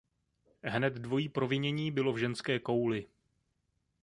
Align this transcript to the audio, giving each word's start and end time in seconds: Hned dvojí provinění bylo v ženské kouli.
Hned 0.63 0.93
dvojí 0.93 1.29
provinění 1.29 1.91
bylo 1.91 2.13
v 2.13 2.17
ženské 2.17 2.59
kouli. 2.59 3.07